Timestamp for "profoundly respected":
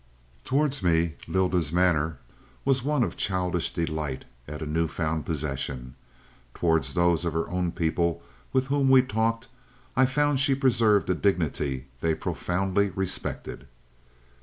12.15-13.67